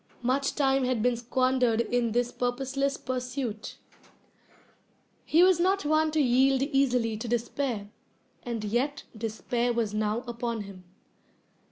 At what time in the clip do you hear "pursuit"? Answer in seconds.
2.97-3.77